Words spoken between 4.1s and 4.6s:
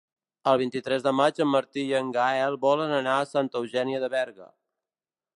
Berga.